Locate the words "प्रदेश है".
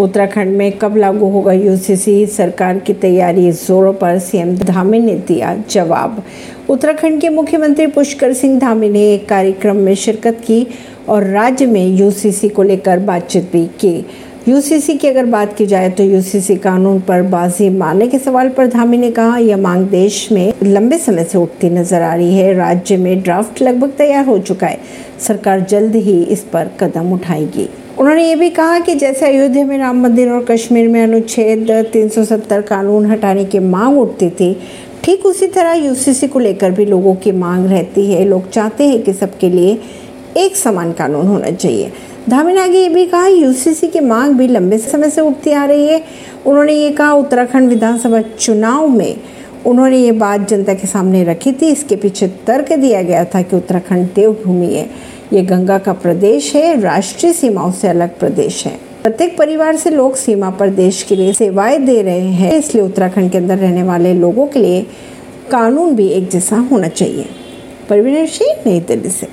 55.92-56.80, 58.18-58.78